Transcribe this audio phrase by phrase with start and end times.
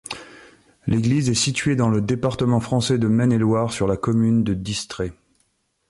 [0.87, 5.11] L'église est située dans le département français de Maine-et-Loire, sur la commune de Distré.